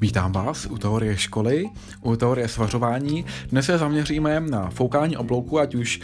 Vítám 0.00 0.32
vás 0.32 0.66
u 0.66 0.78
teorie 0.78 1.16
školy, 1.16 1.64
u 2.02 2.16
teorie 2.16 2.48
svařování. 2.48 3.24
Dnes 3.50 3.66
se 3.66 3.78
zaměříme 3.78 4.40
na 4.40 4.70
foukání 4.70 5.16
oblouku, 5.16 5.58
ať 5.58 5.74
už 5.74 6.00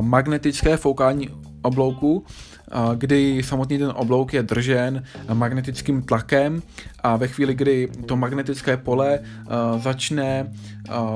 magnetické 0.00 0.76
foukání 0.76 1.28
oblouku, 1.62 2.24
kdy 2.94 3.42
samotný 3.42 3.78
ten 3.78 3.92
oblouk 3.94 4.34
je 4.34 4.42
držen 4.42 5.04
magnetickým 5.32 6.02
tlakem 6.02 6.62
a 7.02 7.16
ve 7.16 7.28
chvíli, 7.28 7.54
kdy 7.54 7.88
to 8.06 8.16
magnetické 8.16 8.76
pole 8.76 9.18
začne 9.78 10.52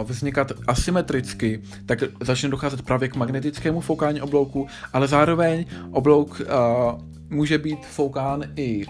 vznikat 0.04 0.52
asymetricky, 0.66 1.62
tak 1.86 1.98
začne 2.20 2.48
docházet 2.48 2.82
právě 2.82 3.08
k 3.08 3.16
magnetickému 3.16 3.80
foukání 3.80 4.20
oblouku, 4.20 4.66
ale 4.92 5.08
zároveň 5.08 5.64
oblouk 5.90 6.42
může 7.30 7.58
být 7.58 7.86
foukán 7.86 8.44
i 8.56 8.84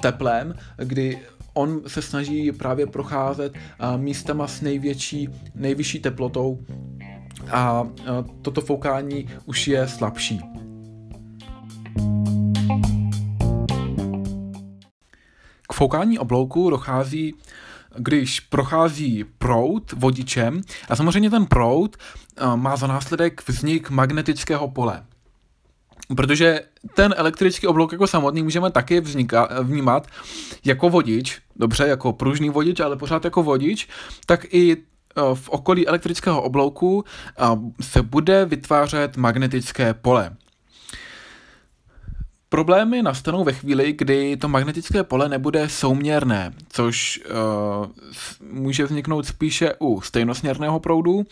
teplem, 0.00 0.54
kdy 0.76 1.18
on 1.54 1.80
se 1.86 2.02
snaží 2.02 2.52
právě 2.52 2.86
procházet 2.86 3.52
místama 3.96 4.46
s 4.46 4.60
největší, 4.60 5.28
nejvyšší 5.54 6.00
teplotou 6.00 6.64
a 7.50 7.88
toto 8.42 8.60
foukání 8.60 9.28
už 9.44 9.68
je 9.68 9.88
slabší. 9.88 10.40
K 15.68 15.72
foukání 15.72 16.18
oblouku 16.18 16.70
dochází 16.70 17.34
když 17.98 18.40
prochází 18.40 19.24
proud 19.38 19.92
vodičem 19.92 20.60
a 20.88 20.96
samozřejmě 20.96 21.30
ten 21.30 21.46
proud 21.46 21.96
má 22.54 22.76
za 22.76 22.86
následek 22.86 23.48
vznik 23.48 23.90
magnetického 23.90 24.68
pole. 24.68 25.04
Protože 26.16 26.60
ten 26.94 27.14
elektrický 27.16 27.66
oblouk 27.66 27.92
jako 27.92 28.06
samotný 28.06 28.42
můžeme 28.42 28.70
taky 28.70 29.00
vzniká, 29.00 29.48
vnímat 29.62 30.06
jako 30.64 30.90
vodič, 30.90 31.40
dobře, 31.56 31.86
jako 31.86 32.12
pružný 32.12 32.50
vodič, 32.50 32.80
ale 32.80 32.96
pořád 32.96 33.24
jako 33.24 33.42
vodič, 33.42 33.88
tak 34.26 34.46
i 34.54 34.76
v 35.34 35.48
okolí 35.48 35.88
elektrického 35.88 36.42
oblouku 36.42 37.04
se 37.80 38.02
bude 38.02 38.44
vytvářet 38.44 39.16
magnetické 39.16 39.94
pole. 39.94 40.36
Problémy 42.52 43.02
nastanou 43.02 43.44
ve 43.44 43.52
chvíli, 43.52 43.92
kdy 43.92 44.36
to 44.36 44.48
magnetické 44.48 45.02
pole 45.02 45.28
nebude 45.28 45.68
souměrné, 45.68 46.52
což 46.68 47.20
uh, 47.24 47.86
může 48.52 48.84
vzniknout 48.84 49.26
spíše 49.26 49.74
u 49.78 50.00
stejnosměrného 50.00 50.80
proudu. 50.80 51.14
Uh, 51.14 51.24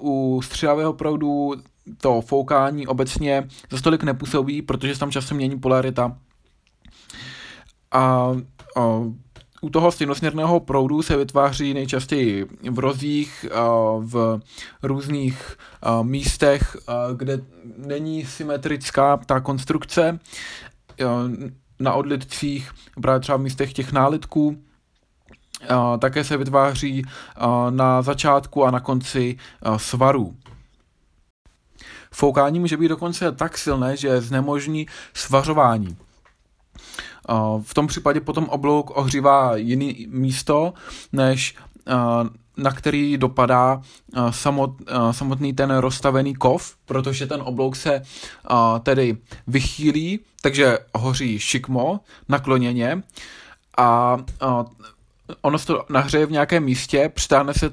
u 0.00 0.42
střihavého 0.42 0.92
proudu 0.92 1.54
to 2.00 2.20
foukání 2.20 2.86
obecně 2.86 3.48
za 3.70 3.78
stolik 3.78 4.02
nepůsobí, 4.02 4.62
protože 4.62 4.94
se 4.94 5.00
tam 5.00 5.10
časem 5.10 5.36
mění 5.36 5.58
polarita. 5.58 6.18
A 7.92 8.28
uh, 8.76 9.12
u 9.66 9.70
toho 9.70 9.92
stejnosměrného 9.92 10.60
proudu 10.60 11.02
se 11.02 11.16
vytváří 11.16 11.74
nejčastěji 11.74 12.46
v 12.70 12.78
rozích, 12.78 13.46
v 14.00 14.40
různých 14.82 15.56
místech, 16.02 16.76
kde 17.16 17.40
není 17.76 18.26
symetrická 18.26 19.16
ta 19.16 19.40
konstrukce, 19.40 20.18
na 21.78 21.92
odlitcích, 21.92 22.70
právě 23.02 23.20
třeba 23.20 23.38
v 23.38 23.40
místech 23.40 23.72
těch 23.72 23.92
nálitků, 23.92 24.56
také 25.98 26.24
se 26.24 26.36
vytváří 26.36 27.04
na 27.70 28.02
začátku 28.02 28.64
a 28.64 28.70
na 28.70 28.80
konci 28.80 29.36
svarů. 29.76 30.36
Foukání 32.12 32.60
může 32.60 32.76
být 32.76 32.88
dokonce 32.88 33.32
tak 33.32 33.58
silné, 33.58 33.96
že 33.96 34.20
znemožní 34.20 34.86
svařování. 35.14 35.96
V 37.62 37.74
tom 37.74 37.86
případě 37.86 38.20
potom 38.20 38.44
oblouk 38.48 38.96
ohřívá 38.98 39.56
jiný 39.56 40.06
místo, 40.10 40.74
než 41.12 41.56
na 42.56 42.72
který 42.72 43.18
dopadá 43.18 43.82
samot, 44.30 44.70
samotný 45.10 45.52
ten 45.52 45.76
rozstavený 45.76 46.34
kov, 46.34 46.76
protože 46.86 47.26
ten 47.26 47.42
oblouk 47.44 47.76
se 47.76 48.02
tedy 48.82 49.16
vychýlí, 49.46 50.20
takže 50.42 50.78
hoří 50.94 51.38
šikmo 51.38 52.00
nakloněně 52.28 53.02
a 53.78 54.16
ono 55.42 55.58
se 55.58 55.66
to 55.66 55.84
nahřeje 55.88 56.26
v 56.26 56.30
nějakém 56.30 56.64
místě, 56.64 57.10
přitáhne 57.14 57.54
se, 57.54 57.70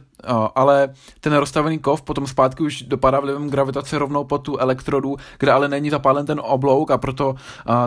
ale 0.55 0.93
ten 1.19 1.33
rozstavený 1.33 1.79
kov 1.79 2.01
potom 2.01 2.27
zpátky 2.27 2.63
už 2.63 2.81
dopadá 2.81 3.19
vlivem 3.19 3.49
gravitace 3.49 3.97
rovnou 3.97 4.23
pod 4.23 4.37
tu 4.37 4.57
elektrodu, 4.57 5.17
kde 5.39 5.51
ale 5.51 5.67
není 5.67 5.89
zapálen 5.89 6.25
ten 6.25 6.41
oblouk 6.43 6.91
a 6.91 6.97
proto 6.97 7.35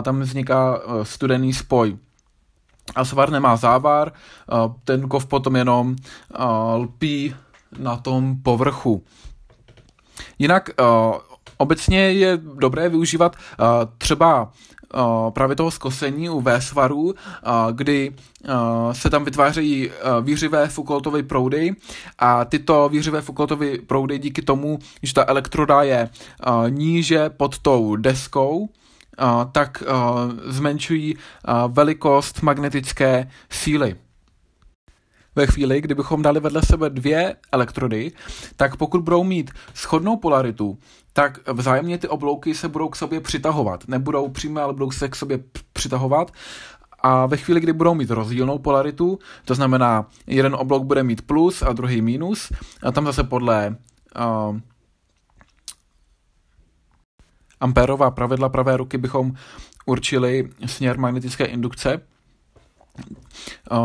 tam 0.01 0.19
vzniká 0.19 0.81
studený 1.03 1.53
spoj. 1.53 1.97
A 2.95 3.05
svar 3.05 3.29
nemá 3.29 3.55
závar, 3.55 4.11
ten 4.83 5.09
kov 5.09 5.25
potom 5.25 5.55
jenom 5.55 5.95
lpí 6.75 7.35
na 7.79 7.97
tom 7.97 8.37
povrchu. 8.43 9.03
Jinak 10.39 10.69
obecně 11.57 11.99
je 11.99 12.37
dobré 12.37 12.89
využívat 12.89 13.35
třeba 13.97 14.51
právě 15.29 15.55
toho 15.55 15.71
skosení 15.71 16.29
u 16.29 16.41
V-svarů, 16.41 17.13
kdy 17.71 18.13
se 18.91 19.09
tam 19.09 19.25
vytvářejí 19.25 19.91
výřivé 20.21 20.67
Foucaultovy 20.67 21.23
proudy 21.23 21.75
a 22.19 22.45
tyto 22.45 22.89
výřivé 22.89 23.21
Foucaultovy 23.21 23.79
proudy 23.87 24.19
díky 24.19 24.41
tomu, 24.41 24.79
že 25.03 25.13
ta 25.13 25.25
elektroda 25.27 25.83
je 25.83 26.09
níže 26.69 27.29
pod 27.29 27.59
tou 27.59 27.95
deskou, 27.95 28.69
tak 29.51 29.83
zmenšují 30.45 31.15
velikost 31.67 32.41
magnetické 32.41 33.31
síly 33.49 33.95
ve 35.37 35.47
chvíli, 35.47 35.81
kdybychom 35.81 36.21
dali 36.21 36.39
vedle 36.39 36.61
sebe 36.61 36.89
dvě 36.89 37.35
elektrody, 37.51 38.11
tak 38.55 38.75
pokud 38.75 39.01
budou 39.01 39.23
mít 39.23 39.51
shodnou 39.75 40.17
polaritu, 40.17 40.77
tak 41.13 41.39
vzájemně 41.53 41.97
ty 41.97 42.07
oblouky 42.07 42.55
se 42.55 42.67
budou 42.67 42.89
k 42.89 42.95
sobě 42.95 43.21
přitahovat. 43.21 43.87
Nebudou 43.87 44.29
přímé, 44.29 44.61
ale 44.61 44.73
budou 44.73 44.91
se 44.91 45.09
k 45.09 45.15
sobě 45.15 45.39
přitahovat. 45.73 46.31
A 46.99 47.25
ve 47.25 47.37
chvíli, 47.37 47.59
kdy 47.59 47.73
budou 47.73 47.93
mít 47.93 48.09
rozdílnou 48.09 48.59
polaritu, 48.59 49.19
to 49.45 49.55
znamená, 49.55 50.05
jeden 50.27 50.55
oblouk 50.55 50.83
bude 50.83 51.03
mít 51.03 51.21
plus 51.21 51.61
a 51.61 51.73
druhý 51.73 52.01
minus, 52.01 52.51
a 52.83 52.91
tam 52.91 53.05
zase 53.05 53.23
podle 53.23 53.75
uh, 54.49 54.59
Amperová 57.59 58.11
pravidla 58.11 58.49
pravé 58.49 58.77
ruky 58.77 58.97
bychom 58.97 59.33
určili 59.85 60.49
směr 60.65 60.99
magnetické 60.99 61.45
indukce, 61.45 62.01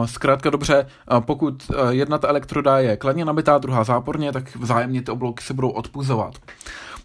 Zkrátka 0.05 0.51
dobře, 0.51 0.87
pokud 1.21 1.71
jedna 1.91 2.19
ta 2.19 2.29
elektroda 2.29 2.79
je 2.79 2.97
kladně 2.97 3.25
nabitá, 3.25 3.59
druhá 3.59 3.85
záporně, 3.85 4.33
tak 4.33 4.57
vzájemně 4.57 5.03
ty 5.03 5.11
oblouky 5.11 5.45
se 5.45 5.55
budou 5.55 5.69
odpuzovat. 5.69 6.35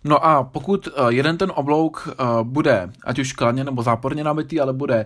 No 0.04 0.26
a 0.26 0.44
pokud 0.44 0.88
jeden 1.10 1.38
ten 1.38 1.52
oblouk 1.56 2.10
bude, 2.44 2.90
ať 3.04 3.20
už 3.20 3.34
kladně 3.34 3.64
nebo 3.64 3.84
záporně 3.84 4.24
nabitý, 4.24 4.60
ale 4.60 4.74
bude 4.74 5.06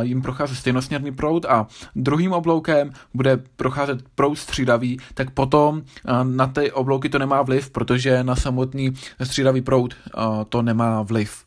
jim 0.00 0.22
procházet 0.22 0.56
stejnosměrný 0.56 1.12
proud 1.12 1.44
a 1.44 1.66
druhým 1.96 2.32
obloukem 2.32 2.92
bude 3.14 3.38
procházet 3.56 3.98
proud 4.14 4.34
střídavý, 4.34 4.98
tak 5.14 5.30
potom 5.30 5.82
na 6.22 6.46
ty 6.46 6.72
oblouky 6.72 7.08
to 7.08 7.18
nemá 7.18 7.42
vliv, 7.42 7.70
protože 7.70 8.24
na 8.24 8.36
samotný 8.36 8.94
střídavý 9.22 9.60
proud 9.60 9.94
to 10.48 10.62
nemá 10.62 11.02
vliv. 11.02 11.44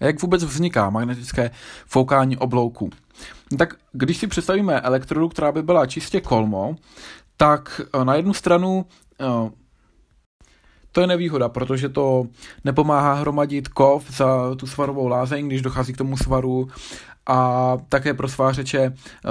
A 0.00 0.04
jak 0.04 0.22
vůbec 0.22 0.44
vzniká 0.44 0.90
magnetické 0.90 1.50
foukání 1.86 2.36
oblouků? 2.36 2.90
Tak 3.58 3.74
když 3.92 4.16
si 4.16 4.26
představíme 4.26 4.80
elektrodu, 4.80 5.28
která 5.28 5.52
by 5.52 5.62
byla 5.62 5.86
čistě 5.86 6.20
kolmo, 6.20 6.76
tak 7.36 7.80
eh, 7.94 8.04
na 8.04 8.14
jednu 8.14 8.34
stranu 8.34 8.86
eh, 9.20 9.50
to 10.92 11.00
je 11.00 11.06
nevýhoda, 11.06 11.48
protože 11.48 11.88
to 11.88 12.26
nepomáhá 12.64 13.14
hromadit 13.14 13.68
kov 13.68 14.10
za 14.10 14.54
tu 14.54 14.66
svarovou 14.66 15.06
lázeň, 15.08 15.46
když 15.46 15.62
dochází 15.62 15.92
k 15.92 15.96
tomu 15.96 16.16
svaru. 16.16 16.68
A 17.26 17.76
také 17.88 18.14
pro 18.14 18.28
svářeče 18.28 18.80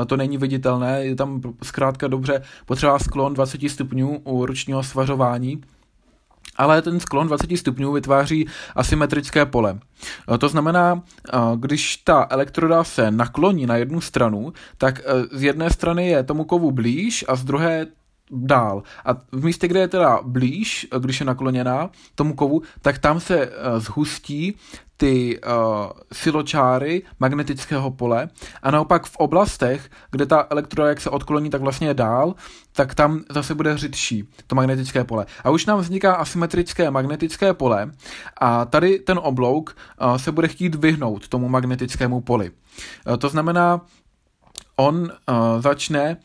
eh, 0.01 0.05
to 0.05 0.17
není 0.17 0.37
viditelné, 0.37 1.05
je 1.05 1.15
tam 1.15 1.41
zkrátka 1.63 2.07
dobře 2.07 2.41
potřeba 2.65 2.99
sklon 2.99 3.33
20 3.33 3.69
stupňů 3.69 4.21
u 4.23 4.45
ručního 4.45 4.83
svařování, 4.83 5.61
ale 6.59 6.81
ten 6.81 6.99
sklon 6.99 7.27
20 7.27 7.57
stupňů 7.57 7.91
vytváří 7.91 8.47
asymetrické 8.75 9.45
pole. 9.45 9.79
E, 10.33 10.37
to 10.37 10.49
znamená, 10.49 11.01
e, 11.01 11.37
když 11.55 11.97
ta 11.97 12.27
elektroda 12.29 12.83
se 12.83 13.11
nakloní 13.11 13.65
na 13.65 13.75
jednu 13.75 14.01
stranu, 14.01 14.53
tak 14.77 14.99
e, 14.99 15.37
z 15.37 15.43
jedné 15.43 15.69
strany 15.69 16.07
je 16.07 16.23
tomu 16.23 16.43
kovu 16.43 16.71
blíž 16.71 17.25
a 17.27 17.35
z 17.35 17.43
druhé 17.43 17.87
dál. 18.31 18.83
A 19.05 19.13
v 19.31 19.45
místě, 19.45 19.67
kde 19.67 19.79
je 19.79 19.87
teda 19.87 20.19
blíž, 20.23 20.87
když 20.99 21.19
je 21.19 21.25
nakloněná 21.25 21.89
tomu 22.15 22.33
kovu, 22.33 22.61
tak 22.81 22.97
tam 22.97 23.19
se 23.19 23.47
uh, 23.47 23.53
zhustí 23.77 24.55
ty 24.97 25.39
uh, 25.39 25.51
siločáry 26.13 27.01
magnetického 27.19 27.91
pole 27.91 28.29
a 28.63 28.71
naopak 28.71 29.05
v 29.05 29.15
oblastech, 29.15 29.89
kde 30.11 30.25
ta 30.25 30.47
elektroda, 30.49 30.89
jak 30.89 31.01
se 31.01 31.09
odkloní, 31.09 31.49
tak 31.49 31.61
vlastně 31.61 31.87
je 31.87 31.93
dál, 31.93 32.35
tak 32.71 32.95
tam 32.95 33.23
zase 33.29 33.55
bude 33.55 33.77
řidší 33.77 34.29
to 34.47 34.55
magnetické 34.55 35.03
pole. 35.03 35.25
A 35.43 35.49
už 35.49 35.65
nám 35.65 35.79
vzniká 35.79 36.13
asymetrické 36.13 36.91
magnetické 36.91 37.53
pole 37.53 37.91
a 38.41 38.65
tady 38.65 38.99
ten 38.99 39.19
oblouk 39.23 39.75
uh, 40.01 40.15
se 40.15 40.31
bude 40.31 40.47
chtít 40.47 40.75
vyhnout 40.75 41.27
tomu 41.27 41.49
magnetickému 41.49 42.21
poli. 42.21 42.51
Uh, 43.07 43.17
to 43.17 43.29
znamená, 43.29 43.81
on 44.75 44.95
uh, 45.01 45.61
začne 45.61 46.17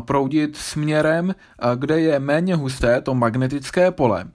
proudit 0.00 0.56
směrem, 0.56 1.34
kde 1.74 2.00
je 2.00 2.18
méně 2.20 2.54
husté 2.54 3.00
to 3.00 3.14
magnetické 3.14 3.90
pole. 3.90 4.28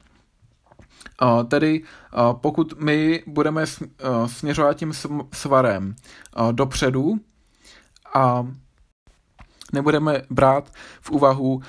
Tedy 1.47 1.83
pokud 2.33 2.81
my 2.81 3.23
budeme 3.27 3.65
směřovat 4.25 4.73
tím 4.73 4.93
svarem 5.33 5.95
dopředu 6.51 7.15
a 8.15 8.47
nebudeme 9.73 10.21
brát 10.29 10.71
v 11.01 11.11
úvahu 11.11 11.61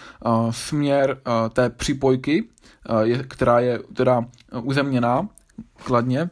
směr 0.51 1.21
té 1.53 1.71
připojky, 1.71 2.45
která 3.29 3.61
je 3.61 3.79
teda 3.79 4.25
uzemněná 4.63 5.29
kladně, 5.75 6.31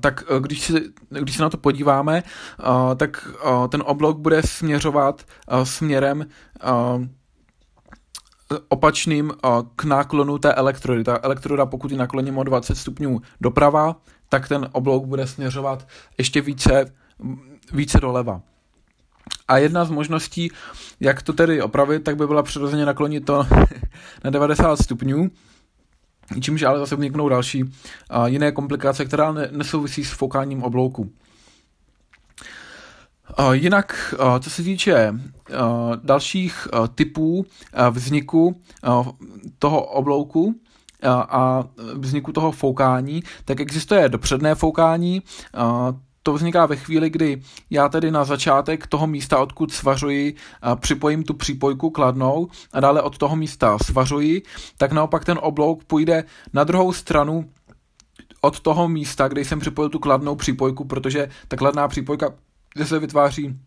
tak 0.00 0.24
uh, 0.30 0.38
když, 0.38 0.60
se, 0.60 0.80
když 1.08 1.36
se 1.36 1.42
na 1.42 1.50
to 1.50 1.56
podíváme, 1.56 2.22
uh, 2.22 2.94
tak 2.94 3.28
ten 3.68 3.82
oblok 3.86 4.18
bude 4.18 4.42
směřovat 4.42 5.22
směrem 5.64 6.26
opačným 8.68 9.32
k 9.76 9.84
náklonu 9.84 10.38
té 10.38 10.54
elektrody. 10.54 11.04
Ta 11.04 11.18
elektroda, 11.22 11.66
pokud 11.66 11.90
ji 11.90 11.96
nakloním 11.96 12.38
o 12.38 12.42
20 12.42 12.74
stupňů 12.74 13.20
doprava, 13.40 13.96
tak 14.28 14.48
ten 14.48 14.68
oblouk 14.72 15.04
bude 15.04 15.26
směřovat 15.26 15.88
ještě 16.18 16.40
více, 16.40 16.84
více 17.72 18.00
doleva. 18.00 18.40
A 19.48 19.58
jedna 19.58 19.84
z 19.84 19.90
možností, 19.90 20.50
jak 21.00 21.22
to 21.22 21.32
tedy 21.32 21.62
opravit, 21.62 22.04
tak 22.04 22.16
by 22.16 22.26
byla 22.26 22.42
přirozeně 22.42 22.86
naklonit 22.86 23.24
to 23.24 23.46
na 24.24 24.30
90 24.30 24.76
stupňů, 24.76 25.30
čímž 26.40 26.62
ale 26.62 26.78
zase 26.78 26.96
vzniknou 26.96 27.28
další 27.28 27.62
uh, 27.64 27.70
jiné 28.26 28.52
komplikace, 28.52 29.04
která 29.04 29.32
ne, 29.32 29.48
nesouvisí 29.52 30.04
s 30.04 30.10
foukáním 30.10 30.62
oblouku. 30.62 31.12
Uh, 33.38 33.52
jinak, 33.52 34.14
uh, 34.18 34.38
co 34.38 34.50
se 34.50 34.62
týče 34.62 35.14
dalších 36.02 36.68
typů 36.94 37.46
vzniku 37.90 38.60
toho 39.58 39.82
oblouku, 39.82 40.54
a 41.08 41.64
vzniku 41.94 42.32
toho 42.32 42.52
foukání, 42.52 43.22
tak 43.44 43.60
existuje 43.60 44.08
dopředné 44.08 44.54
foukání, 44.54 45.22
to 46.22 46.32
vzniká 46.32 46.66
ve 46.66 46.76
chvíli, 46.76 47.10
kdy 47.10 47.42
já 47.70 47.88
tedy 47.88 48.10
na 48.10 48.24
začátek 48.24 48.86
toho 48.86 49.06
místa, 49.06 49.38
odkud 49.38 49.72
svařuji, 49.72 50.34
připojím 50.80 51.22
tu 51.22 51.34
přípojku 51.34 51.90
kladnou 51.90 52.48
a 52.72 52.80
dále 52.80 53.02
od 53.02 53.18
toho 53.18 53.36
místa 53.36 53.78
svařuji, 53.84 54.42
tak 54.76 54.92
naopak 54.92 55.24
ten 55.24 55.38
oblouk 55.42 55.84
půjde 55.84 56.24
na 56.52 56.64
druhou 56.64 56.92
stranu 56.92 57.50
od 58.40 58.60
toho 58.60 58.88
místa, 58.88 59.28
kde 59.28 59.40
jsem 59.40 59.60
připojil 59.60 59.88
tu 59.88 59.98
kladnou 59.98 60.36
přípojku, 60.36 60.84
protože 60.84 61.28
ta 61.48 61.56
kladná 61.56 61.88
přípojka 61.88 62.34
se 62.84 62.98
vytváří 62.98 63.58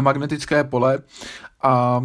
magnetické 0.00 0.64
pole 0.64 0.98
a 1.62 2.00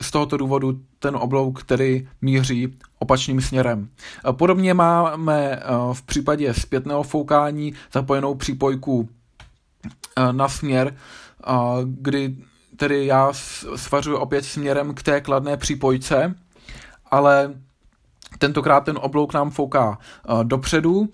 z 0.00 0.10
tohoto 0.10 0.36
důvodu 0.36 0.80
ten 1.00 1.16
oblouk, 1.16 1.62
který 1.62 2.08
míří 2.22 2.78
opačným 2.98 3.40
směrem. 3.40 3.88
Podobně 4.32 4.74
máme 4.74 5.62
v 5.92 6.02
případě 6.02 6.54
zpětného 6.54 7.02
foukání 7.02 7.74
zapojenou 7.92 8.34
přípojku 8.34 9.08
na 10.32 10.48
směr, 10.48 10.96
kdy 11.84 12.36
tedy 12.76 13.06
já 13.06 13.32
svařuji 13.76 14.16
opět 14.16 14.44
směrem 14.44 14.94
k 14.94 15.02
té 15.02 15.20
kladné 15.20 15.56
přípojce, 15.56 16.34
ale 17.10 17.54
Tentokrát 18.38 18.84
ten 18.84 18.98
oblouk 19.00 19.34
nám 19.34 19.50
fouká 19.50 19.98
dopředu, 20.42 21.08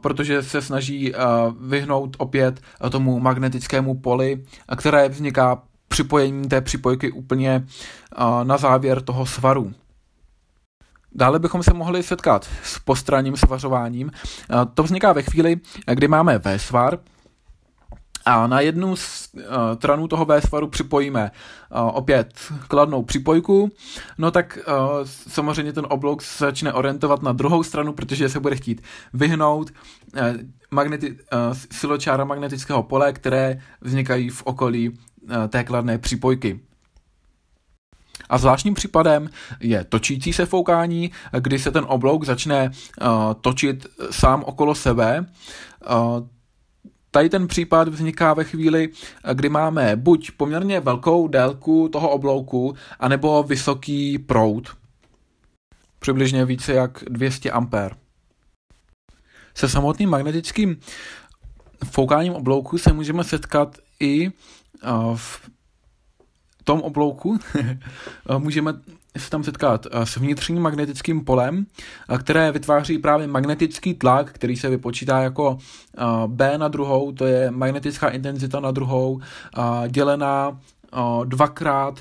protože 0.00 0.42
se 0.42 0.62
snaží 0.62 1.14
vyhnout 1.60 2.16
opět 2.18 2.60
tomu 2.90 3.20
magnetickému 3.20 3.94
poli, 3.94 4.44
které 4.76 5.08
vzniká 5.08 5.62
připojení 5.90 6.48
té 6.48 6.60
připojky 6.60 7.12
úplně 7.12 7.66
na 8.42 8.56
závěr 8.56 9.02
toho 9.02 9.26
svaru. 9.26 9.72
Dále 11.12 11.38
bychom 11.38 11.62
se 11.62 11.74
mohli 11.74 12.02
setkat 12.02 12.48
s 12.62 12.78
postranním 12.78 13.36
svařováním. 13.36 14.10
To 14.74 14.82
vzniká 14.82 15.12
ve 15.12 15.22
chvíli, 15.22 15.56
kdy 15.94 16.08
máme 16.08 16.38
V-svar 16.38 16.98
a 18.24 18.46
na 18.46 18.60
jednu 18.60 18.94
stranu 18.96 20.08
toho 20.08 20.24
V-svaru 20.24 20.68
připojíme 20.68 21.30
opět 21.92 22.34
kladnou 22.68 23.02
připojku, 23.02 23.70
no 24.18 24.30
tak 24.30 24.58
samozřejmě 25.06 25.72
ten 25.72 25.86
oblouk 25.88 26.22
se 26.22 26.44
začne 26.44 26.72
orientovat 26.72 27.22
na 27.22 27.32
druhou 27.32 27.62
stranu, 27.62 27.92
protože 27.92 28.28
se 28.28 28.40
bude 28.40 28.56
chtít 28.56 28.82
vyhnout 29.12 29.70
magneti- 30.72 31.16
siločára 31.72 32.24
magnetického 32.24 32.82
pole, 32.82 33.12
které 33.12 33.60
vznikají 33.80 34.30
v 34.30 34.42
okolí 34.42 34.98
té 35.48 35.64
kladné 35.64 35.98
připojky. 35.98 36.60
A 38.28 38.38
zvláštním 38.38 38.74
případem 38.74 39.30
je 39.60 39.84
točící 39.84 40.32
se 40.32 40.46
foukání, 40.46 41.10
kdy 41.40 41.58
se 41.58 41.70
ten 41.70 41.84
oblouk 41.88 42.24
začne 42.24 42.70
uh, 42.70 43.08
točit 43.40 43.86
sám 44.10 44.44
okolo 44.44 44.74
sebe. 44.74 45.26
Uh, 45.90 46.26
tady 47.10 47.28
ten 47.28 47.48
případ 47.48 47.88
vzniká 47.88 48.34
ve 48.34 48.44
chvíli, 48.44 48.88
kdy 49.32 49.48
máme 49.48 49.96
buď 49.96 50.30
poměrně 50.30 50.80
velkou 50.80 51.28
délku 51.28 51.88
toho 51.88 52.10
oblouku, 52.10 52.74
anebo 53.00 53.42
vysoký 53.42 54.18
proud. 54.18 54.76
Přibližně 55.98 56.44
více 56.44 56.72
jak 56.72 57.04
200 57.08 57.50
ampér. 57.50 57.96
Se 59.54 59.68
samotným 59.68 60.10
magnetickým 60.10 60.76
foukáním 61.84 62.32
oblouku 62.32 62.78
se 62.78 62.92
můžeme 62.92 63.24
setkat 63.24 63.78
i 64.00 64.32
v 65.14 65.50
tom 66.64 66.80
oblouku 66.80 67.38
můžeme 68.38 68.72
se 69.18 69.30
tam 69.30 69.44
setkat 69.44 69.86
s 69.92 70.16
vnitřním 70.16 70.62
magnetickým 70.62 71.24
polem, 71.24 71.66
které 72.18 72.52
vytváří 72.52 72.98
právě 72.98 73.26
magnetický 73.26 73.94
tlak, 73.94 74.32
který 74.32 74.56
se 74.56 74.70
vypočítá 74.70 75.22
jako 75.22 75.58
B 76.26 76.58
na 76.58 76.68
druhou, 76.68 77.12
to 77.12 77.26
je 77.26 77.50
magnetická 77.50 78.08
intenzita 78.08 78.60
na 78.60 78.70
druhou, 78.70 79.20
dělená 79.88 80.58
dvakrát 81.24 82.00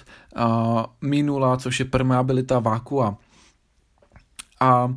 minula, 1.02 1.58
což 1.58 1.80
je 1.80 1.86
permeabilita 1.86 2.60
vákua. 2.60 3.18
A 4.60 4.94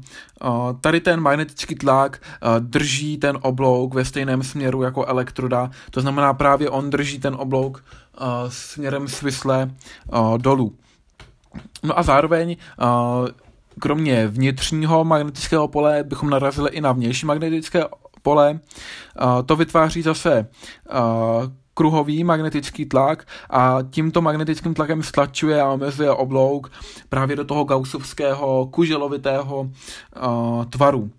tady 0.81 1.01
ten 1.01 1.21
magnetický 1.21 1.75
tlak 1.75 2.23
drží 2.59 3.19
ten 3.19 3.39
oblouk 3.43 3.95
ve 3.95 4.05
stejném 4.05 4.43
směru 4.43 4.83
jako 4.83 5.07
elektroda, 5.07 5.71
to 5.91 6.01
znamená 6.01 6.35
právě 6.35 6.71
on 6.71 6.91
drží 6.91 7.21
ten 7.21 7.35
oblouk 7.39 7.85
směrem 8.49 9.09
svisle 9.09 9.71
dolů. 10.37 10.77
No 11.83 11.99
a 11.99 12.03
zároveň 12.03 12.57
kromě 13.79 14.27
vnitřního 14.27 15.05
magnetického 15.05 15.69
pole 15.69 16.05
bychom 16.05 16.31
narazili 16.31 16.71
i 16.71 16.81
na 16.81 16.93
vnější 16.93 17.27
magnetické 17.27 17.85
pole. 18.23 18.61
To 19.47 19.57
vytváří 19.57 20.03
zase 20.03 20.49
kruhový 21.75 22.25
magnetický 22.25 22.87
tlak 22.87 23.27
a 23.51 23.79
tímto 23.91 24.23
magnetickým 24.23 24.75
tlakem 24.75 25.03
stlačuje 25.03 25.61
a 25.61 25.73
omezuje 25.73 26.11
oblouk 26.11 26.73
právě 27.09 27.37
do 27.37 27.45
toho 27.45 27.65
gaussovského 27.65 28.67
kuželovitého 28.67 29.61
uh, 29.61 30.65
tvaru. 30.65 31.11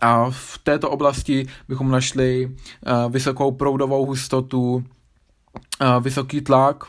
A 0.00 0.30
v 0.30 0.58
této 0.58 0.90
oblasti 0.90 1.46
bychom 1.68 1.90
našli 1.90 2.46
uh, 2.46 3.12
vysokou 3.12 3.52
proudovou 3.52 4.06
hustotu, 4.06 4.74
uh, 4.74 6.02
vysoký 6.02 6.40
tlak 6.40 6.84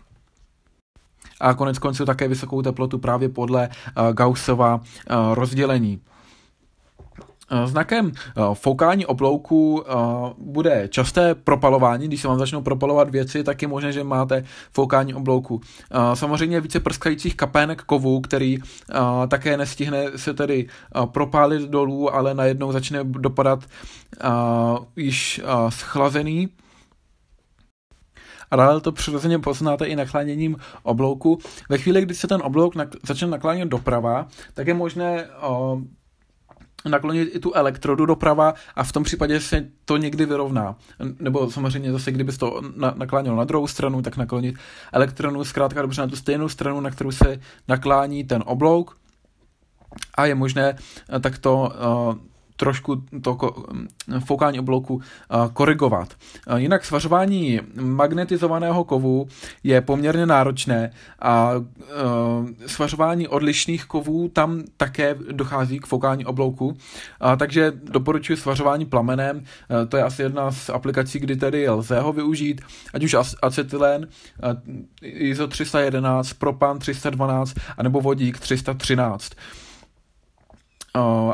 a 1.39 1.53
konec 1.53 1.79
konců 1.79 2.05
také 2.05 2.27
vysokou 2.27 2.61
teplotu 2.61 2.97
právě 2.97 3.29
podle 3.29 3.69
uh, 3.69 4.13
Gaussova 4.13 4.75
uh, 4.75 5.33
rozdělení. 5.33 6.01
Eh, 7.51 7.67
znakem 7.67 8.11
eh, 8.11 8.41
foukání 8.53 9.05
oblouku 9.05 9.83
eh, 9.83 9.93
bude 10.37 10.87
časté 10.87 11.35
propalování. 11.35 12.07
Když 12.07 12.21
se 12.21 12.27
vám 12.27 12.39
začnou 12.39 12.61
propalovat 12.61 13.09
věci, 13.09 13.43
tak 13.43 13.61
je 13.61 13.67
možné, 13.67 13.91
že 13.91 14.03
máte 14.03 14.43
foukání 14.71 15.13
oblouku. 15.13 15.61
Samozřejmě 16.13 16.61
více 16.61 16.79
prskajících 16.79 17.35
kapének 17.35 17.81
kovů, 17.81 18.21
který 18.21 18.57
také 19.27 19.57
nestihne 19.57 20.05
se 20.15 20.33
tedy 20.33 20.67
propálit 21.05 21.61
dolů, 21.61 22.15
ale 22.15 22.33
najednou 22.33 22.71
začne 22.71 23.03
dopadat 23.03 23.59
již 24.95 25.41
schlazený 25.69 26.49
A 28.51 28.55
dále 28.55 28.81
to 28.81 28.91
přirozeně 28.91 29.39
poznáte 29.39 29.85
i 29.85 29.95
nakláněním 29.95 30.57
oblouku. 30.83 31.39
Ve 31.69 31.77
chvíli, 31.77 32.01
kdy 32.01 32.15
se 32.15 32.27
ten 32.27 32.41
oblouk 32.43 32.73
začne 33.03 33.27
naklánět 33.27 33.69
doprava, 33.69 34.27
tak 34.53 34.67
je 34.67 34.73
možné 34.73 35.27
naklonit 36.89 37.35
i 37.35 37.39
tu 37.39 37.53
elektrodu 37.53 38.05
doprava 38.05 38.53
a 38.75 38.83
v 38.83 38.91
tom 38.91 39.03
případě 39.03 39.39
se 39.39 39.67
to 39.85 39.97
někdy 39.97 40.25
vyrovná. 40.25 40.75
Nebo 41.19 41.51
samozřejmě 41.51 41.91
zase, 41.91 42.11
kdyby 42.11 42.31
to 42.31 42.61
na, 42.75 42.93
naklánělo 42.97 43.35
na 43.35 43.43
druhou 43.43 43.67
stranu, 43.67 44.01
tak 44.01 44.17
naklonit 44.17 44.55
elektronu 44.91 45.43
zkrátka 45.43 45.81
dobře 45.81 46.01
na 46.01 46.07
tu 46.07 46.15
stejnou 46.15 46.49
stranu, 46.49 46.81
na 46.81 46.91
kterou 46.91 47.11
se 47.11 47.39
naklání 47.67 48.23
ten 48.23 48.43
oblouk 48.45 48.97
a 50.15 50.25
je 50.25 50.35
možné 50.35 50.75
takto 51.21 51.71
trošku 52.61 53.03
to 53.21 53.37
foukání 54.25 54.59
oblouku 54.59 55.01
korigovat. 55.53 56.13
Jinak 56.55 56.85
svařování 56.85 57.59
magnetizovaného 57.81 58.83
kovu 58.83 59.27
je 59.63 59.81
poměrně 59.81 60.25
náročné 60.25 60.91
a 61.21 61.51
svařování 62.65 63.27
odlišných 63.27 63.85
kovů 63.85 64.29
tam 64.29 64.61
také 64.77 65.15
dochází 65.31 65.79
k 65.79 65.85
foukání 65.87 66.25
oblouku, 66.25 66.77
takže 67.37 67.71
doporučuji 67.75 68.37
svařování 68.37 68.85
plamenem, 68.85 69.43
to 69.89 69.97
je 69.97 70.03
asi 70.03 70.21
jedna 70.21 70.51
z 70.51 70.69
aplikací, 70.69 71.19
kdy 71.19 71.35
tedy 71.35 71.69
lze 71.69 71.99
ho 71.99 72.13
využít, 72.13 72.61
ať 72.93 73.03
už 73.03 73.15
acetylen, 73.41 74.07
ISO 75.01 75.47
311, 75.47 76.33
propan 76.33 76.79
312, 76.79 77.53
anebo 77.77 78.01
vodík 78.01 78.39
313 78.39 79.31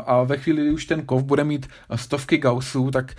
a 0.06 0.22
ve 0.22 0.36
chvíli, 0.36 0.62
kdy 0.62 0.70
už 0.70 0.86
ten 0.86 1.02
kov 1.02 1.22
bude 1.22 1.44
mít 1.44 1.68
stovky 1.94 2.38
gaussů, 2.38 2.90
tak 2.90 3.14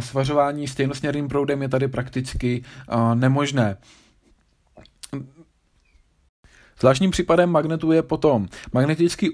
svařování 0.00 0.68
stejnosměrným 0.68 1.28
proudem 1.28 1.62
je 1.62 1.68
tady 1.68 1.88
prakticky 1.88 2.64
nemožné. 3.14 3.76
Zvláštním 6.80 7.10
případem 7.10 7.50
magnetu 7.50 7.92
je 7.92 8.02
potom 8.02 8.46
magnetický 8.72 9.30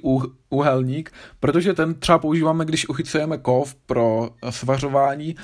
úhelník, 0.51 1.13
protože 1.41 1.75
ten 1.75 1.95
třeba 1.95 2.19
používáme, 2.19 2.65
když 2.65 2.89
uchycujeme 2.89 3.39
kov 3.39 3.75
pro 3.75 4.31
svařování, 4.51 5.37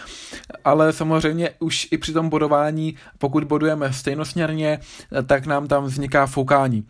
ale 0.64 0.92
samozřejmě 0.92 1.50
už 1.58 1.88
i 1.90 1.98
při 1.98 2.12
tom 2.12 2.28
bodování, 2.28 2.96
pokud 3.18 3.44
bodujeme 3.44 3.92
stejnosměrně, 3.92 4.78
tak 5.26 5.46
nám 5.46 5.68
tam 5.68 5.84
vzniká 5.84 6.26
foukání. 6.26 6.86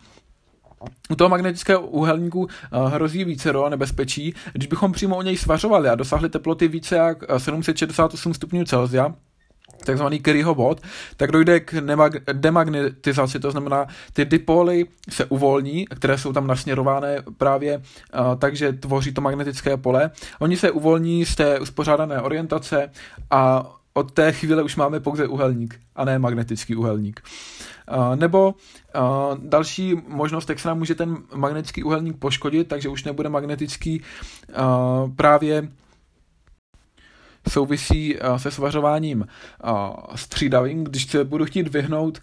U 1.09 1.15
toho 1.15 1.29
magnetického 1.29 1.81
úhelníku 1.81 2.47
eh, 2.47 2.89
hrozí 2.89 3.23
více 3.23 3.53
nebezpečí, 3.69 4.33
když 4.53 4.67
bychom 4.67 4.91
přímo 4.91 5.17
o 5.17 5.21
něj 5.21 5.37
svařovali 5.37 5.89
a 5.89 5.95
dosáhli 5.95 6.29
teploty 6.29 6.67
více 6.67 6.95
jak 6.95 7.23
768 7.37 8.33
stupňů 8.33 8.65
Celsia, 8.65 9.13
takzvaný 9.85 10.21
Curryho 10.21 10.55
bod, 10.55 10.81
tak 11.17 11.31
dojde 11.31 11.59
k 11.59 11.73
demagnetizaci, 12.33 13.39
to 13.39 13.51
znamená, 13.51 13.85
ty 14.13 14.25
dipoly 14.25 14.85
se 15.09 15.25
uvolní, 15.25 15.85
které 15.85 16.17
jsou 16.17 16.33
tam 16.33 16.47
nasměrované 16.47 17.23
právě, 17.37 17.77
uh, 17.77 17.81
takže 18.37 18.73
tvoří 18.73 19.13
to 19.13 19.21
magnetické 19.21 19.77
pole. 19.77 20.11
Oni 20.39 20.57
se 20.57 20.71
uvolní 20.71 21.25
z 21.25 21.35
té 21.35 21.59
uspořádané 21.59 22.21
orientace 22.21 22.91
a 23.31 23.71
od 23.97 24.11
té 24.11 24.31
chvíle 24.31 24.63
už 24.63 24.75
máme 24.75 24.99
pouze 24.99 25.27
uhelník 25.27 25.79
a 25.95 26.05
ne 26.05 26.19
magnetický 26.19 26.75
uhelník. 26.75 27.21
Uh, 27.97 28.15
nebo 28.15 28.55
další 29.37 29.95
možnost, 30.07 30.49
jak 30.49 30.59
se 30.59 30.67
nám 30.67 30.77
může 30.77 30.95
ten 30.95 31.17
magnetický 31.35 31.83
uhelník 31.83 32.17
poškodit, 32.19 32.67
takže 32.67 32.89
už 32.89 33.03
nebude 33.03 33.29
magnetický 33.29 34.01
právě 35.15 35.69
souvisí 37.49 38.15
se 38.37 38.51
svařováním 38.51 39.27
střídavým. 40.15 40.83
Když 40.83 41.05
se 41.05 41.23
budu 41.23 41.45
chtít 41.45 41.67
vyhnout 41.67 42.21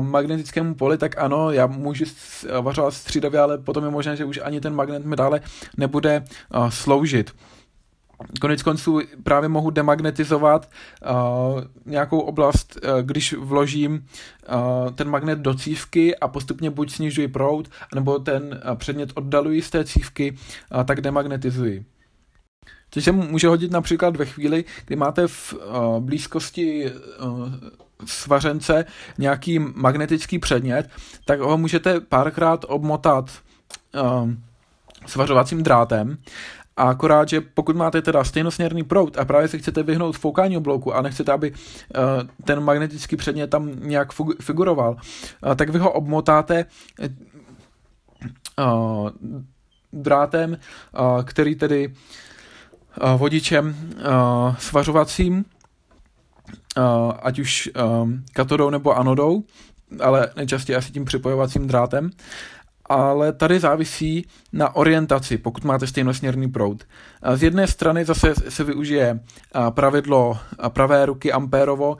magnetickému 0.00 0.74
poli, 0.74 0.98
tak 0.98 1.18
ano, 1.18 1.50
já 1.50 1.66
můžu 1.66 2.04
vařovat 2.60 2.94
střídavě, 2.94 3.40
ale 3.40 3.58
potom 3.58 3.84
je 3.84 3.90
možné, 3.90 4.16
že 4.16 4.24
už 4.24 4.40
ani 4.44 4.60
ten 4.60 4.74
magnet 4.74 5.04
mi 5.04 5.16
dále 5.16 5.40
nebude 5.76 6.24
sloužit. 6.68 7.34
Konec 8.40 8.62
konců 8.62 9.00
právě 9.22 9.48
mohu 9.48 9.70
demagnetizovat 9.70 10.70
uh, 11.10 11.60
nějakou 11.86 12.20
oblast, 12.20 12.78
uh, 12.82 13.02
když 13.02 13.32
vložím 13.32 13.92
uh, 13.94 14.90
ten 14.90 15.10
magnet 15.10 15.38
do 15.38 15.54
cívky 15.54 16.16
a 16.16 16.28
postupně 16.28 16.70
buď 16.70 16.92
snižuji 16.92 17.28
proud, 17.28 17.68
nebo 17.94 18.18
ten 18.18 18.60
uh, 18.70 18.76
předmět 18.76 19.10
oddaluji 19.14 19.62
z 19.62 19.70
té 19.70 19.84
cívky, 19.84 20.36
uh, 20.74 20.84
tak 20.84 21.00
demagnetizuji. 21.00 21.84
Což 22.90 23.04
se 23.04 23.12
může 23.12 23.48
hodit 23.48 23.70
například 23.70 24.16
ve 24.16 24.24
chvíli, 24.24 24.64
kdy 24.86 24.96
máte 24.96 25.28
v 25.28 25.54
uh, 25.54 25.60
blízkosti 26.00 26.92
uh, 26.92 27.52
svařence 28.04 28.84
nějaký 29.18 29.58
magnetický 29.58 30.38
předmět, 30.38 30.90
tak 31.24 31.40
ho 31.40 31.58
můžete 31.58 32.00
párkrát 32.00 32.64
obmotat 32.68 33.30
uh, 34.02 34.30
svařovacím 35.06 35.62
drátem 35.62 36.18
a 36.76 36.82
akorát, 36.82 37.28
že 37.28 37.40
pokud 37.40 37.76
máte 37.76 38.02
teda 38.02 38.24
stejnosměrný 38.24 38.82
proud 38.82 39.18
a 39.18 39.24
právě 39.24 39.48
se 39.48 39.58
chcete 39.58 39.82
vyhnout 39.82 40.18
foukání 40.18 40.56
oblouku 40.56 40.94
a 40.94 41.02
nechcete, 41.02 41.32
aby 41.32 41.50
uh, 41.50 41.56
ten 42.44 42.60
magnetický 42.60 43.16
předmět 43.16 43.46
tam 43.46 43.70
nějak 43.80 44.08
figuroval, 44.40 44.96
uh, 45.46 45.54
tak 45.54 45.68
vy 45.68 45.78
ho 45.78 45.92
obmotáte 45.92 46.64
uh, 48.58 49.10
drátem, 49.92 50.58
uh, 50.98 51.22
který 51.22 51.54
tedy 51.54 51.88
uh, 51.88 53.18
vodičem 53.20 53.76
uh, 53.96 54.56
svařovacím, 54.56 55.44
uh, 56.78 57.12
ať 57.22 57.38
už 57.38 57.70
um, 58.02 58.24
katodou 58.32 58.70
nebo 58.70 58.96
anodou, 58.96 59.42
ale 60.00 60.28
nejčastěji 60.36 60.76
asi 60.76 60.92
tím 60.92 61.04
připojovacím 61.04 61.66
drátem 61.66 62.10
ale 62.86 63.32
tady 63.32 63.60
závisí 63.60 64.26
na 64.52 64.76
orientaci, 64.76 65.38
pokud 65.38 65.64
máte 65.64 65.86
stejnosměrný 65.86 66.50
proud. 66.50 66.84
Z 67.34 67.42
jedné 67.42 67.66
strany 67.66 68.04
zase 68.04 68.34
se 68.48 68.64
využije 68.64 69.20
pravidlo 69.70 70.38
pravé 70.68 71.06
ruky 71.06 71.32
Ampérovo, 71.32 71.96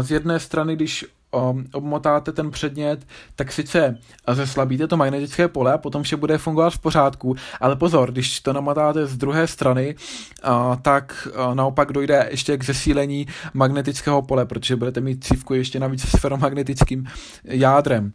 z 0.00 0.10
jedné 0.10 0.40
strany, 0.40 0.76
když 0.76 1.04
obmotáte 1.72 2.32
ten 2.32 2.50
předmět, 2.50 3.06
tak 3.36 3.52
sice 3.52 3.98
zeslabíte 4.32 4.86
to 4.86 4.96
magnetické 4.96 5.48
pole 5.48 5.72
a 5.72 5.78
potom 5.78 6.02
vše 6.02 6.16
bude 6.16 6.38
fungovat 6.38 6.70
v 6.70 6.78
pořádku, 6.78 7.36
ale 7.60 7.76
pozor, 7.76 8.12
když 8.12 8.40
to 8.40 8.52
namotáte 8.52 9.06
z 9.06 9.16
druhé 9.16 9.46
strany, 9.46 9.94
tak 10.82 11.28
naopak 11.54 11.92
dojde 11.92 12.28
ještě 12.30 12.56
k 12.56 12.64
zesílení 12.64 13.26
magnetického 13.54 14.22
pole, 14.22 14.46
protože 14.46 14.76
budete 14.76 15.00
mít 15.00 15.24
cívku 15.24 15.54
ještě 15.54 15.80
navíc 15.80 16.08
s 16.08 16.20
feromagnetickým 16.20 17.06
jádrem. 17.44 18.12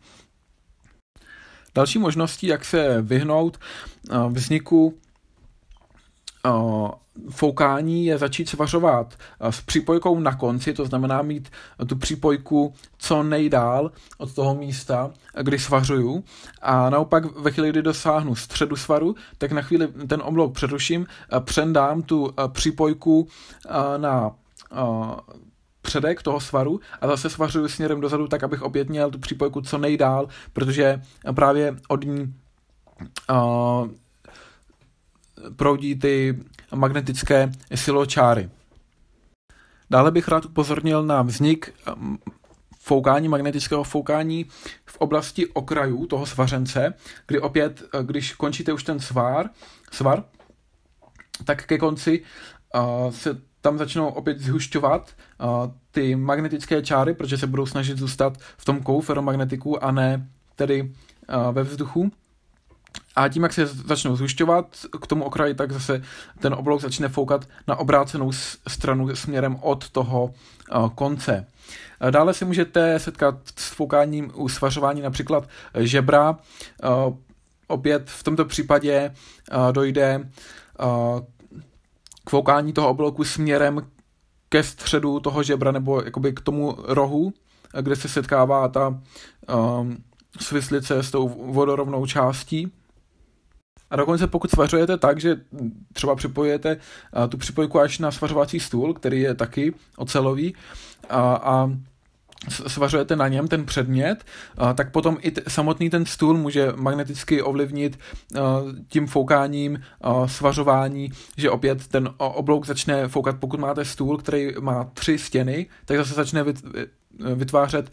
Další 1.75 1.99
možností, 1.99 2.47
jak 2.47 2.65
se 2.65 3.01
vyhnout 3.01 3.57
eh, 3.57 4.15
vzniku 4.29 4.93
eh, 6.45 6.49
foukání 7.29 8.05
je 8.05 8.17
začít 8.17 8.49
svařovat 8.49 9.13
eh, 9.39 9.51
s 9.51 9.61
přípojkou 9.61 10.19
na 10.19 10.35
konci, 10.35 10.73
to 10.73 10.85
znamená 10.85 11.21
mít 11.21 11.49
tu 11.87 11.95
přípojku 11.95 12.73
co 12.97 13.23
nejdál 13.23 13.91
od 14.17 14.35
toho 14.35 14.55
místa, 14.55 15.11
kdy 15.41 15.59
svařuju. 15.59 16.23
A 16.61 16.89
naopak 16.89 17.37
ve 17.37 17.51
chvíli, 17.51 17.69
kdy 17.69 17.81
dosáhnu 17.81 18.35
středu 18.35 18.75
svaru, 18.75 19.15
tak 19.37 19.51
na 19.51 19.61
chvíli 19.61 19.87
ten 19.87 20.21
oblouk 20.21 20.53
přeruším, 20.53 21.07
přendám 21.39 22.01
tu 22.01 22.33
přípojku 22.53 23.27
na 23.97 24.31
předek 25.89 26.23
toho 26.23 26.39
svaru 26.39 26.79
a 27.01 27.07
zase 27.07 27.29
svařuju 27.29 27.67
směrem 27.67 28.01
dozadu 28.01 28.27
tak, 28.27 28.43
abych 28.43 28.61
opět 28.61 28.89
měl 28.89 29.11
tu 29.11 29.19
přípojku 29.19 29.61
co 29.61 29.77
nejdál, 29.77 30.27
protože 30.53 31.01
právě 31.35 31.75
od 31.87 32.05
ní 32.05 32.33
uh, 33.29 33.89
proudí 35.55 35.95
ty 35.95 36.39
magnetické 36.75 37.51
siločáry. 37.75 38.49
Dále 39.89 40.11
bych 40.11 40.27
rád 40.27 40.45
upozornil 40.45 41.03
na 41.03 41.21
vznik 41.21 41.73
foukání, 42.79 43.27
magnetického 43.27 43.83
foukání 43.83 44.45
v 44.85 44.97
oblasti 44.97 45.47
okrajů 45.47 46.05
toho 46.05 46.25
svařence, 46.25 46.93
kdy 47.27 47.39
opět, 47.39 47.83
když 48.01 48.33
končíte 48.33 48.73
už 48.73 48.83
ten 48.83 48.99
svar, 48.99 49.49
svar 49.91 50.23
tak 51.45 51.65
ke 51.65 51.77
konci 51.77 52.23
uh, 52.75 53.11
se 53.11 53.48
tam 53.61 53.77
začnou 53.77 54.07
opět 54.07 54.39
zhušťovat 54.39 55.09
uh, 55.39 55.47
ty 55.91 56.15
magnetické 56.15 56.81
čáry, 56.81 57.13
protože 57.13 57.37
se 57.37 57.47
budou 57.47 57.65
snažit 57.65 57.97
zůstat 57.97 58.37
v 58.57 58.65
tom 58.65 58.83
kou 58.83 59.01
ferromagnetiku 59.01 59.83
a 59.83 59.91
ne 59.91 60.27
tedy 60.55 60.81
uh, 60.81 60.89
ve 61.51 61.63
vzduchu. 61.63 62.11
A 63.15 63.27
tím, 63.29 63.43
jak 63.43 63.53
se 63.53 63.65
začnou 63.65 64.15
zhušťovat 64.15 64.65
k 65.01 65.07
tomu 65.07 65.23
okraji, 65.23 65.53
tak 65.53 65.71
zase 65.71 66.01
ten 66.39 66.53
oblouk 66.53 66.81
začne 66.81 67.09
foukat 67.09 67.45
na 67.67 67.75
obrácenou 67.75 68.31
stranu 68.67 69.15
směrem 69.15 69.57
od 69.61 69.89
toho 69.89 70.33
konce. 70.95 71.45
Dále 72.09 72.33
se 72.33 72.45
můžete 72.45 72.99
setkat 72.99 73.35
s 73.55 73.69
foukáním 73.69 74.31
u 74.35 74.49
svařování 74.49 75.01
například 75.01 75.49
žebra. 75.79 76.37
Opět 77.67 78.09
v 78.09 78.23
tomto 78.23 78.45
případě 78.45 79.13
dojde 79.71 80.29
uh, 82.19 82.25
k 82.25 82.29
foukání 82.29 82.73
toho 82.73 82.89
oblouku 82.89 83.23
směrem 83.23 83.87
ke 84.49 84.63
středu 84.63 85.19
toho 85.19 85.43
žebra 85.43 85.71
nebo 85.71 86.01
jakoby 86.01 86.33
k 86.33 86.41
tomu 86.41 86.75
rohu 86.83 87.33
kde 87.81 87.95
se 87.95 88.09
setkává 88.09 88.67
ta 88.67 88.87
um, 88.87 89.97
svislice 90.39 91.03
s 91.03 91.11
tou 91.11 91.51
vodorovnou 91.53 92.05
částí. 92.05 92.71
A 93.89 93.95
dokonce 93.95 94.27
pokud 94.27 94.51
svařujete 94.51 94.97
tak, 94.97 95.19
že 95.19 95.41
třeba 95.93 96.15
připojujete 96.15 96.77
tu 97.29 97.37
připojku 97.37 97.79
až 97.79 97.99
na 97.99 98.11
svařovací 98.11 98.59
stůl, 98.59 98.93
který 98.93 99.21
je 99.21 99.35
taky 99.35 99.73
ocelový, 99.97 100.55
a, 101.09 101.35
a 101.35 101.71
svařujete 102.47 103.15
na 103.15 103.27
něm 103.27 103.47
ten 103.47 103.65
předmět, 103.65 104.23
tak 104.75 104.91
potom 104.91 105.17
i 105.21 105.31
t- 105.31 105.41
samotný 105.47 105.89
ten 105.89 106.05
stůl 106.05 106.37
může 106.37 106.73
magneticky 106.75 107.41
ovlivnit 107.41 107.99
tím 108.87 109.07
foukáním 109.07 109.81
svařování, 110.25 111.09
že 111.37 111.49
opět 111.49 111.87
ten 111.87 112.09
oblouk 112.17 112.65
začne 112.65 113.07
foukat, 113.07 113.35
pokud 113.39 113.59
máte 113.59 113.85
stůl, 113.85 114.17
který 114.17 114.51
má 114.59 114.83
tři 114.93 115.17
stěny, 115.17 115.65
tak 115.85 115.97
zase 115.97 116.13
začne 116.13 116.45
vytvářet 117.35 117.91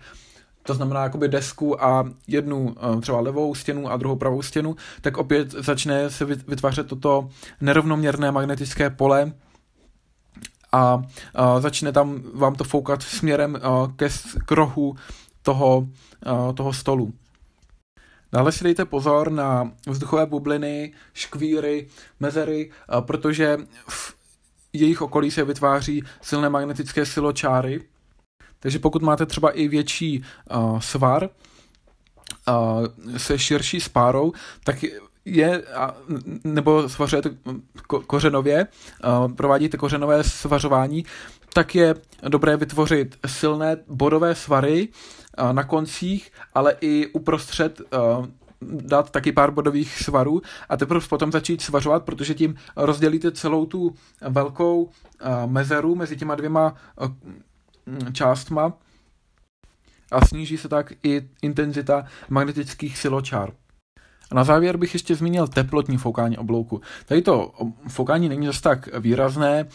to 0.62 0.74
znamená 0.74 1.02
jakoby 1.02 1.28
desku 1.28 1.84
a 1.84 2.04
jednu 2.26 2.74
třeba 3.00 3.20
levou 3.20 3.54
stěnu 3.54 3.90
a 3.90 3.96
druhou 3.96 4.16
pravou 4.16 4.42
stěnu, 4.42 4.76
tak 5.00 5.16
opět 5.18 5.50
začne 5.50 6.10
se 6.10 6.24
vytvářet 6.24 6.86
toto 6.86 7.28
nerovnoměrné 7.60 8.30
magnetické 8.30 8.90
pole, 8.90 9.32
a, 10.72 11.02
a 11.34 11.60
začne 11.60 11.92
tam 11.92 12.22
vám 12.34 12.54
to 12.54 12.64
foukat 12.64 13.02
směrem 13.02 13.56
a, 13.56 13.92
ke 13.96 14.08
k 14.46 14.50
rohu 14.50 14.96
toho, 15.42 15.86
a, 16.22 16.52
toho 16.52 16.72
stolu. 16.72 17.12
Dále 18.32 18.52
si 18.52 18.64
dejte 18.64 18.84
pozor 18.84 19.32
na 19.32 19.72
vzduchové 19.88 20.26
bubliny, 20.26 20.92
škvíry, 21.14 21.86
mezery, 22.20 22.70
a, 22.88 23.00
protože 23.00 23.58
v 23.88 24.16
jejich 24.72 25.02
okolí 25.02 25.30
se 25.30 25.44
vytváří 25.44 26.02
silné 26.22 26.48
magnetické 26.48 27.06
siločáry. 27.06 27.80
Takže 28.60 28.78
pokud 28.78 29.02
máte 29.02 29.26
třeba 29.26 29.50
i 29.50 29.68
větší 29.68 30.24
uh, 30.50 30.80
svar 30.80 31.30
se 33.16 33.38
širší 33.38 33.80
spárou, 33.80 34.32
tak 34.64 34.84
je, 35.26 35.62
nebo 36.44 36.88
svařujete 36.88 37.30
ko, 37.86 38.00
kořenově, 38.00 38.66
provádíte 39.36 39.76
kořenové 39.76 40.24
svařování, 40.24 41.04
tak 41.52 41.74
je 41.74 41.94
dobré 42.28 42.56
vytvořit 42.56 43.18
silné 43.26 43.76
bodové 43.88 44.34
svary 44.34 44.88
na 45.52 45.64
koncích, 45.64 46.32
ale 46.54 46.76
i 46.80 47.06
uprostřed 47.06 47.80
dát 48.60 49.10
taky 49.10 49.32
pár 49.32 49.50
bodových 49.50 49.98
svarů 49.98 50.42
a 50.68 50.76
teprve 50.76 51.06
potom 51.08 51.32
začít 51.32 51.62
svařovat, 51.62 52.04
protože 52.04 52.34
tím 52.34 52.54
rozdělíte 52.76 53.32
celou 53.32 53.66
tu 53.66 53.94
velkou 54.28 54.90
mezeru 55.46 55.94
mezi 55.94 56.16
těma 56.16 56.34
dvěma 56.34 56.74
částma 58.12 58.72
a 60.12 60.26
sníží 60.26 60.58
se 60.58 60.68
tak 60.68 60.92
i 61.02 61.28
intenzita 61.42 62.06
magnetických 62.28 62.98
siločár. 62.98 63.52
A 64.30 64.34
na 64.34 64.44
závěr 64.44 64.76
bych 64.76 64.94
ještě 64.94 65.14
zmínil 65.14 65.46
teplotní 65.46 65.96
foukání 65.96 66.38
oblouku. 66.38 66.80
Tady 67.06 67.22
to 67.22 67.52
foukání 67.88 68.28
není 68.28 68.46
zase 68.46 68.62
tak 68.62 68.98
výrazné, 69.00 69.68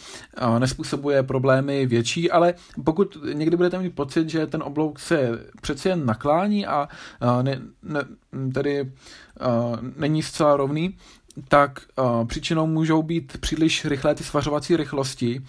nespůsobuje 0.58 1.22
problémy 1.22 1.86
větší, 1.86 2.30
ale 2.30 2.54
pokud 2.84 3.16
někdy 3.32 3.56
budete 3.56 3.78
mít 3.78 3.94
pocit, 3.94 4.28
že 4.28 4.46
ten 4.46 4.62
oblouk 4.62 4.98
se 4.98 5.30
přeci 5.60 5.88
jen 5.88 6.06
naklání 6.06 6.66
a 6.66 6.88
ne, 7.42 7.60
ne, 7.82 8.00
tedy 8.54 8.92
není 9.96 10.22
zcela 10.22 10.56
rovný, 10.56 10.96
tak 11.48 11.80
uh, 11.98 12.26
příčinou 12.26 12.66
můžou 12.66 13.02
být 13.02 13.38
příliš 13.40 13.84
rychlé 13.84 14.14
ty 14.14 14.24
svařovací 14.24 14.76
rychlosti, 14.76 15.42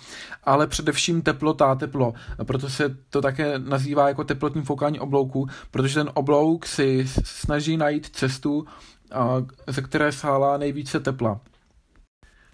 ale 0.43 0.67
především 0.67 1.21
teplota, 1.21 1.75
teplo. 1.75 2.13
Proto 2.43 2.69
se 2.69 2.97
to 3.09 3.21
také 3.21 3.59
nazývá 3.59 4.07
jako 4.07 4.23
teplotní 4.23 4.61
foukání 4.61 4.99
oblouku, 4.99 5.47
protože 5.71 5.93
ten 5.93 6.09
oblouk 6.13 6.65
si 6.65 7.07
snaží 7.23 7.77
najít 7.77 8.09
cestu, 8.15 8.65
ze 9.67 9.81
které 9.81 10.11
sálá 10.11 10.57
nejvíce 10.57 10.99
tepla. 10.99 11.39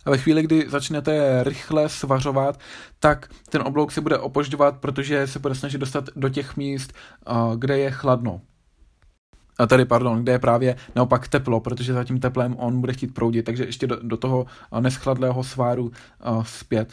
A 0.06 0.10
ve 0.10 0.18
chvíli, 0.18 0.44
kdy 0.44 0.66
začnete 0.70 1.44
rychle 1.44 1.90
svařovat, 1.90 2.60
tak 3.00 3.30
ten 3.50 3.62
oblouk 3.62 3.92
se 3.92 4.02
bude 4.02 4.18
opožďovat, 4.18 4.78
protože 4.78 5.28
se 5.28 5.40
bude 5.40 5.56
snažit 5.56 5.78
dostat 5.78 6.10
do 6.16 6.30
těch 6.30 6.58
míst, 6.58 6.94
kde 7.56 7.78
je 7.78 7.92
chladno. 7.92 8.42
A 9.60 9.68
tady, 9.68 9.86
pardon, 9.86 10.24
kde 10.24 10.32
je 10.32 10.40
právě 10.40 10.76
naopak 10.96 11.28
teplo, 11.28 11.60
protože 11.60 11.94
za 11.94 12.04
tím 12.04 12.20
teplem 12.20 12.56
on 12.60 12.82
bude 12.82 12.94
chtít 12.94 13.14
proudit, 13.14 13.44
takže 13.44 13.66
ještě 13.66 13.88
do, 13.88 13.96
do 14.04 14.18
toho 14.18 14.46
neschladlého 14.80 15.44
sváru 15.44 15.92
zpět. 16.44 16.90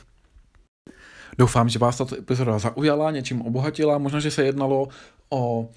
Doufám, 1.38 1.68
že 1.68 1.78
vás 1.78 1.99
tato 1.99 2.18
epizoda 2.18 2.58
zaujala, 2.58 3.11
něčím 3.11 3.42
obohatila, 3.42 3.99
možná, 3.99 4.20
že 4.20 4.30
se 4.30 4.44
jednalo 4.44 4.88
o 5.30 5.69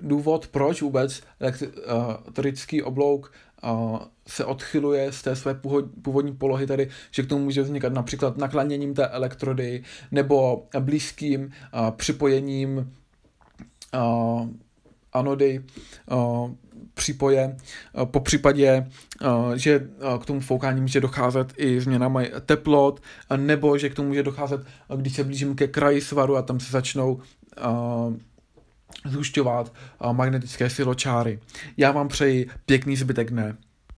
důvod, 0.00 0.46
proč 0.48 0.82
vůbec 0.82 1.22
elektrický 1.40 2.82
oblouk 2.82 3.32
se 4.28 4.44
odchyluje 4.44 5.12
z 5.12 5.22
té 5.22 5.36
své 5.36 5.54
původní 6.02 6.36
polohy, 6.36 6.66
tedy 6.66 6.88
že 7.10 7.22
k 7.22 7.28
tomu 7.28 7.44
může 7.44 7.62
vznikat 7.62 7.92
například 7.92 8.36
nakláněním 8.36 8.94
té 8.94 9.06
elektrody 9.06 9.82
nebo 10.10 10.66
blízkým 10.80 11.50
připojením 11.96 12.92
anody 15.18 15.64
přípoje, 16.94 17.56
po 18.04 18.20
případě, 18.20 18.86
že 19.54 19.88
k 20.22 20.26
tomu 20.26 20.40
foukání 20.40 20.80
může 20.80 21.00
docházet 21.00 21.52
i 21.56 21.80
změnami 21.80 22.32
teplot, 22.46 23.00
nebo 23.36 23.78
že 23.78 23.90
k 23.90 23.94
tomu 23.94 24.08
může 24.08 24.22
docházet, 24.22 24.60
když 24.96 25.14
se 25.14 25.24
blížím 25.24 25.54
ke 25.54 25.66
kraji 25.66 26.00
svaru 26.00 26.36
a 26.36 26.42
tam 26.42 26.60
se 26.60 26.72
začnou 26.72 27.20
zhušťovat 29.04 29.72
magnetické 30.12 30.70
siločáry. 30.70 31.40
Já 31.76 31.92
vám 31.92 32.08
přeji 32.08 32.48
pěkný 32.66 32.96
zbytek 32.96 33.30
dne. 33.30 33.56